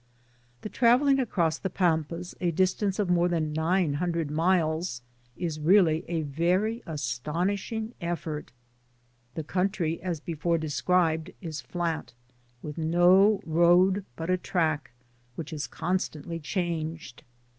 The 0.61 0.69
travelling 0.69 1.19
across 1.19 1.59
the 1.59 1.69
Pampas 1.69 2.33
a 2.41 2.49
distance 2.49 2.97
of 2.97 3.07
more 3.07 3.27
than 3.27 3.53
nine 3.53 3.93
hundred 3.93 4.31
miles 4.31 5.03
is 5.37 5.59
really 5.59 6.03
a 6.07 6.23
very 6.23 6.81
astonishing 6.87 7.93
effort. 8.01 8.51
The 9.35 9.43
country, 9.43 10.01
as 10.01 10.19
before 10.19 10.57
de 10.57 10.71
scribed, 10.71 11.29
is 11.39 11.61
flat, 11.61 12.13
with 12.63 12.79
no 12.79 13.41
road 13.45 14.03
but 14.15 14.31
a 14.31 14.37
track, 14.37 14.89
which 15.35 15.53
is 15.53 15.67
constantly 15.67 16.39
changed. 16.39 17.21